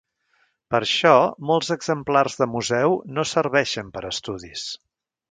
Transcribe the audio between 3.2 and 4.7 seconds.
serveixen per a estudis.